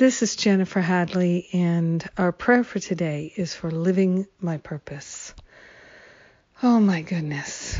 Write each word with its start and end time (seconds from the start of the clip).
This 0.00 0.22
is 0.22 0.34
Jennifer 0.34 0.80
Hadley, 0.80 1.46
and 1.52 2.02
our 2.16 2.32
prayer 2.32 2.64
for 2.64 2.78
today 2.78 3.34
is 3.36 3.54
for 3.54 3.70
living 3.70 4.26
my 4.40 4.56
purpose. 4.56 5.34
Oh 6.62 6.80
my 6.80 7.02
goodness. 7.02 7.78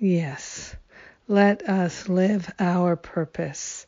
Yes. 0.00 0.74
Let 1.28 1.62
us 1.68 2.08
live 2.08 2.52
our 2.58 2.96
purpose, 2.96 3.86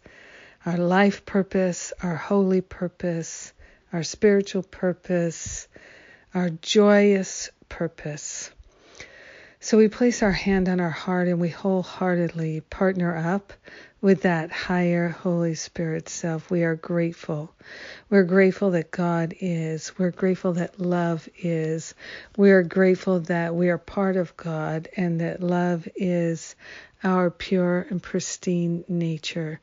our 0.65 0.77
life 0.77 1.27
purpose, 1.27 1.93
our 2.01 2.15
holy 2.15 2.61
purpose, 2.61 3.53
our 3.93 4.05
spiritual 4.05 4.63
purpose, 4.63 5.67
our 6.33 6.51
joyous 6.51 7.51
purpose. 7.69 8.53
So 9.61 9.77
we 9.77 9.89
place 9.89 10.23
our 10.23 10.33
hand 10.33 10.69
on 10.69 10.79
our 10.79 10.89
heart 10.89 11.27
and 11.27 11.41
we 11.41 11.49
wholeheartedly 11.49 12.61
partner 12.71 13.17
up 13.17 13.53
with 14.01 14.23
that 14.23 14.53
higher 14.53 15.09
Holy 15.09 15.57
Spirit 15.57 16.09
self. 16.09 16.49
We 16.49 16.63
are 16.63 16.77
grateful. 16.77 17.53
We're 18.09 18.23
grateful 18.23 18.71
that 18.71 18.93
God 18.93 19.35
is. 19.41 19.99
We're 19.99 20.13
grateful 20.13 20.53
that 20.53 20.79
love 20.79 21.29
is. 21.39 21.95
We 22.37 22.53
are 22.53 22.63
grateful 22.63 23.19
that 23.21 23.57
we 23.57 23.69
are 23.69 23.79
part 23.79 24.17
of 24.17 24.37
God 24.37 24.89
and 24.97 25.21
that 25.21 25.43
love 25.43 25.89
is 25.97 26.55
our 27.03 27.29
pure 27.29 27.85
and 27.91 28.01
pristine 28.01 28.85
nature. 28.87 29.61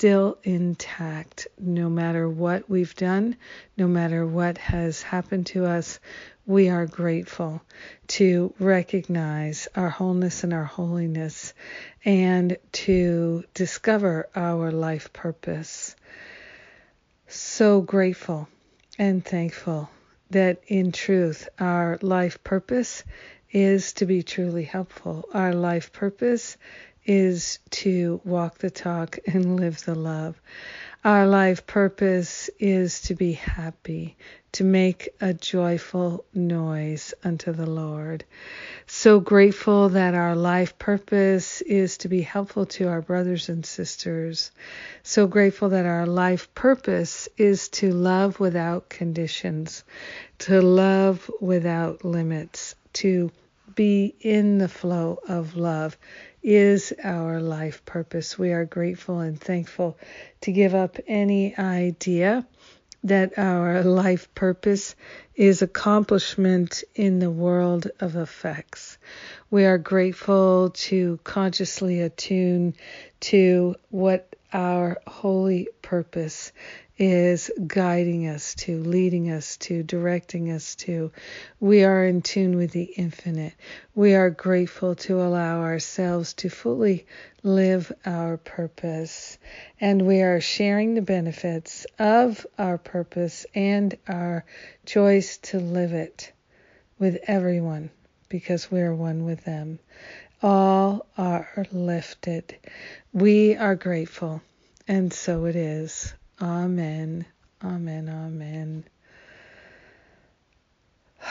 Still 0.00 0.38
intact, 0.44 1.46
no 1.58 1.90
matter 1.90 2.26
what 2.26 2.70
we've 2.70 2.96
done, 2.96 3.36
no 3.76 3.86
matter 3.86 4.26
what 4.26 4.56
has 4.56 5.02
happened 5.02 5.44
to 5.48 5.66
us, 5.66 6.00
we 6.46 6.70
are 6.70 6.86
grateful 6.86 7.60
to 8.06 8.54
recognize 8.58 9.68
our 9.76 9.90
wholeness 9.90 10.42
and 10.42 10.54
our 10.54 10.64
holiness 10.64 11.52
and 12.02 12.56
to 12.72 13.44
discover 13.52 14.26
our 14.34 14.72
life 14.72 15.12
purpose. 15.12 15.94
So 17.28 17.82
grateful 17.82 18.48
and 18.98 19.22
thankful 19.22 19.90
that 20.30 20.62
in 20.66 20.92
truth 20.92 21.46
our 21.58 21.98
life 22.00 22.42
purpose 22.42 23.04
is 23.52 23.92
to 23.94 24.06
be 24.06 24.22
truly 24.22 24.64
helpful. 24.64 25.28
Our 25.32 25.52
life 25.52 25.92
purpose 25.92 26.56
is 27.04 27.58
to 27.70 28.20
walk 28.24 28.58
the 28.58 28.70
talk 28.70 29.18
and 29.26 29.58
live 29.58 29.84
the 29.84 29.94
love. 29.94 30.40
Our 31.02 31.26
life 31.26 31.66
purpose 31.66 32.50
is 32.58 33.00
to 33.02 33.14
be 33.14 33.32
happy, 33.32 34.18
to 34.52 34.64
make 34.64 35.08
a 35.18 35.32
joyful 35.32 36.26
noise 36.34 37.14
unto 37.24 37.52
the 37.52 37.64
Lord. 37.64 38.24
So 38.86 39.18
grateful 39.18 39.88
that 39.90 40.14
our 40.14 40.36
life 40.36 40.78
purpose 40.78 41.62
is 41.62 41.96
to 41.98 42.08
be 42.08 42.20
helpful 42.20 42.66
to 42.66 42.88
our 42.88 43.00
brothers 43.00 43.48
and 43.48 43.64
sisters. 43.64 44.50
So 45.02 45.26
grateful 45.26 45.70
that 45.70 45.86
our 45.86 46.06
life 46.06 46.52
purpose 46.54 47.30
is 47.38 47.70
to 47.70 47.92
love 47.92 48.38
without 48.38 48.90
conditions, 48.90 49.84
to 50.40 50.60
love 50.60 51.30
without 51.40 52.04
limits, 52.04 52.74
to 53.00 53.30
be 53.74 54.14
in 54.20 54.58
the 54.58 54.68
flow 54.68 55.18
of 55.26 55.56
love 55.56 55.96
is 56.42 56.92
our 57.02 57.40
life 57.40 57.84
purpose. 57.86 58.38
We 58.38 58.52
are 58.52 58.64
grateful 58.64 59.20
and 59.20 59.40
thankful 59.40 59.96
to 60.42 60.52
give 60.52 60.74
up 60.74 60.98
any 61.06 61.56
idea 61.56 62.46
that 63.04 63.38
our 63.38 63.82
life 63.82 64.34
purpose 64.34 64.94
is 65.40 65.62
accomplishment 65.62 66.84
in 66.94 67.18
the 67.18 67.30
world 67.30 67.90
of 67.98 68.14
effects. 68.14 68.98
We 69.50 69.64
are 69.64 69.78
grateful 69.78 70.68
to 70.68 71.18
consciously 71.24 72.02
attune 72.02 72.74
to 73.20 73.74
what 73.88 74.36
our 74.52 75.00
holy 75.06 75.70
purpose 75.80 76.52
is 77.00 77.50
guiding 77.66 78.28
us 78.28 78.54
to, 78.54 78.82
leading 78.82 79.30
us 79.30 79.56
to, 79.56 79.82
directing 79.82 80.50
us 80.50 80.74
to. 80.74 81.10
We 81.58 81.82
are 81.84 82.04
in 82.04 82.20
tune 82.20 82.58
with 82.58 82.72
the 82.72 82.92
infinite. 82.94 83.54
We 83.94 84.14
are 84.14 84.28
grateful 84.28 84.94
to 84.96 85.22
allow 85.22 85.62
ourselves 85.62 86.34
to 86.34 86.50
fully 86.50 87.06
live 87.42 87.90
our 88.04 88.36
purpose. 88.36 89.38
And 89.80 90.06
we 90.06 90.20
are 90.20 90.42
sharing 90.42 90.92
the 90.92 91.00
benefits 91.00 91.86
of 91.98 92.46
our 92.58 92.76
purpose 92.76 93.46
and 93.54 93.96
our 94.06 94.44
choice 94.84 95.29
to 95.38 95.58
live 95.60 95.92
it 95.92 96.32
with 96.98 97.18
everyone 97.26 97.90
because 98.28 98.70
we 98.70 98.80
are 98.80 98.94
one 98.94 99.24
with 99.24 99.44
them. 99.44 99.78
All 100.42 101.06
are 101.18 101.66
lifted. 101.72 102.56
We 103.12 103.56
are 103.56 103.74
grateful, 103.74 104.42
and 104.88 105.12
so 105.12 105.44
it 105.46 105.56
is. 105.56 106.14
Amen. 106.40 107.26
Amen. 107.62 108.08
Amen. 108.08 108.84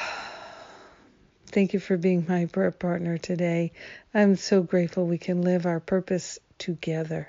Thank 1.47 1.73
you 1.73 1.79
for 1.79 1.97
being 1.97 2.25
my 2.29 2.45
prayer 2.45 2.69
partner 2.71 3.17
today. 3.17 3.71
I'm 4.13 4.35
so 4.35 4.61
grateful 4.61 5.07
we 5.07 5.17
can 5.17 5.41
live 5.41 5.65
our 5.65 5.79
purpose 5.79 6.37
together, 6.59 7.27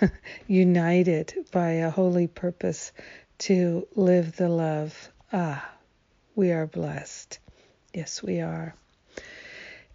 united 0.46 1.46
by 1.52 1.70
a 1.70 1.90
holy 1.90 2.26
purpose 2.26 2.92
to 3.38 3.88
live 3.94 4.36
the 4.36 4.48
love. 4.50 5.10
Ah, 5.32 5.66
we 6.36 6.52
are 6.52 6.66
blessed. 6.66 7.40
Yes, 7.92 8.22
we 8.22 8.40
are. 8.40 8.76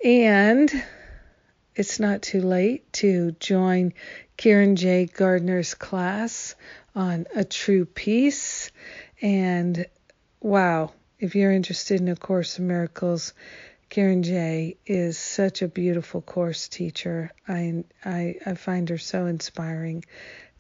And 0.04 0.84
it's 1.76 2.00
not 2.00 2.24
too 2.24 2.42
late 2.42 2.92
to 2.94 3.32
join 3.40 3.94
Karen 4.36 4.76
J. 4.76 5.06
Gardner's 5.06 5.76
class 5.76 6.56
on 6.96 7.28
A 7.36 7.46
True 7.46 7.86
Peace. 7.86 8.72
And 9.22 9.86
wow, 10.42 10.92
if 11.20 11.36
you're 11.36 11.52
interested 11.52 12.02
in 12.02 12.10
A 12.10 12.16
Course 12.16 12.58
in 12.58 12.68
Miracles, 12.68 13.34
Karen 13.90 14.24
J 14.24 14.78
is 14.86 15.20
such 15.20 15.62
a 15.62 15.68
beautiful 15.68 16.22
course 16.22 16.68
teacher. 16.68 17.32
I, 17.48 17.84
I, 18.04 18.38
I 18.44 18.56
find 18.56 18.90
her 18.90 18.98
so 18.98 19.28
inspiring. 19.28 20.06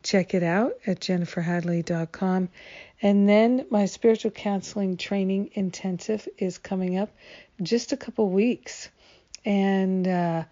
Check 0.03 0.33
it 0.33 0.43
out 0.43 0.73
at 0.87 0.99
jenniferhadley.com. 0.99 2.49
And 3.01 3.29
then 3.29 3.65
my 3.69 3.85
spiritual 3.85 4.31
counseling 4.31 4.97
training 4.97 5.51
intensive 5.53 6.27
is 6.37 6.57
coming 6.57 6.97
up 6.97 7.09
just 7.61 7.91
a 7.91 7.97
couple 7.97 8.29
weeks. 8.29 8.89
And 9.45 10.07
uh, 10.07 10.43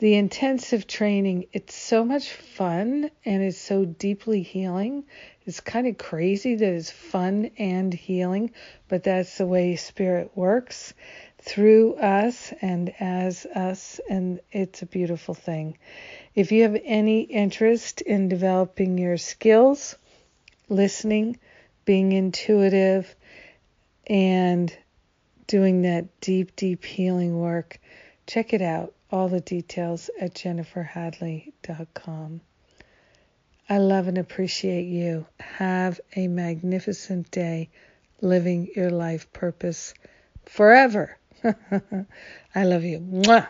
the 0.00 0.14
intensive 0.14 0.86
training, 0.86 1.44
it's 1.52 1.74
so 1.74 2.06
much 2.06 2.30
fun 2.30 3.10
and 3.26 3.42
it's 3.42 3.60
so 3.60 3.84
deeply 3.84 4.40
healing. 4.40 5.04
It's 5.44 5.60
kind 5.60 5.86
of 5.86 5.98
crazy 5.98 6.54
that 6.54 6.72
it's 6.72 6.90
fun 6.90 7.50
and 7.58 7.92
healing, 7.92 8.52
but 8.88 9.04
that's 9.04 9.36
the 9.36 9.46
way 9.46 9.76
Spirit 9.76 10.30
works 10.34 10.94
through 11.42 11.96
us 11.96 12.50
and 12.62 12.94
as 12.98 13.44
us, 13.44 14.00
and 14.08 14.40
it's 14.50 14.80
a 14.80 14.86
beautiful 14.86 15.34
thing. 15.34 15.76
If 16.34 16.50
you 16.50 16.62
have 16.62 16.80
any 16.82 17.20
interest 17.20 18.00
in 18.00 18.30
developing 18.30 18.96
your 18.96 19.18
skills, 19.18 19.96
listening, 20.70 21.38
being 21.84 22.12
intuitive, 22.12 23.14
and 24.06 24.74
doing 25.46 25.82
that 25.82 26.20
deep, 26.22 26.56
deep 26.56 26.86
healing 26.86 27.38
work, 27.38 27.78
check 28.26 28.54
it 28.54 28.62
out 28.62 28.94
all 29.12 29.28
the 29.28 29.40
details 29.40 30.10
at 30.20 30.34
jenniferhadley.com. 30.34 32.40
I 33.68 33.78
love 33.78 34.08
and 34.08 34.18
appreciate 34.18 34.86
you. 34.86 35.26
Have 35.38 36.00
a 36.16 36.26
magnificent 36.28 37.30
day 37.30 37.68
living 38.20 38.68
your 38.74 38.90
life 38.90 39.32
purpose 39.32 39.94
forever. 40.44 41.16
I 41.44 42.64
love 42.64 42.84
you. 42.84 43.00
Mwah. 43.00 43.46